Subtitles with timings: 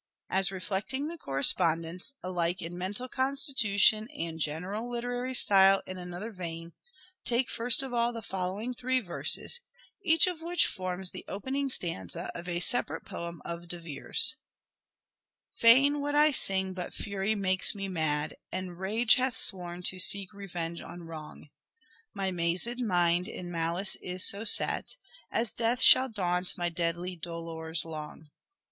[0.31, 6.73] As reflecting the correspondence, alike in mental constitution and general literary style in another vein,
[7.23, 9.59] take first of all the following three verses,
[10.03, 14.37] each of which forms the opening stanza of a separate poem of De Vere's:—"
[15.61, 20.33] Fain would I sing but fury makes me mad, And rage hath sworn to seek
[20.33, 21.51] revenge on wrong.
[22.15, 24.95] My mazed mind in malice is so set
[25.29, 28.31] As death shall daunt my deadly dolours long.